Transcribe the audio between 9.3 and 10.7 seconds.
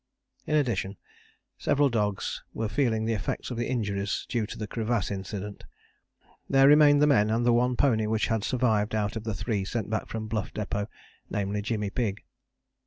three sent back from Bluff